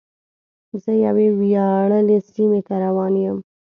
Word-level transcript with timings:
زه 0.83 0.91
یوې 1.05 1.27
ویاړلې 1.39 2.17
سیمې 2.31 2.61
ته 2.67 2.75
روان 2.83 3.13
یم. 3.23 3.37